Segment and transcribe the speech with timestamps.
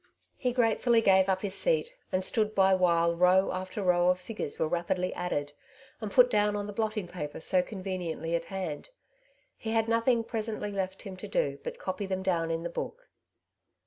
[0.35, 4.57] He gratefully gave up his seat, and stood by while row after row of figures
[4.57, 5.53] were rapidly added,
[6.01, 8.89] and put down on the blotting paper so conveniently at hand.
[9.55, 13.09] He had nothing presently left him to do but copy them down in the book.